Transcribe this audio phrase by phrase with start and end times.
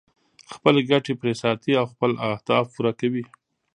[0.53, 3.23] خپلې ګټې پرې ساتي او خپل اهداف پوره کوي.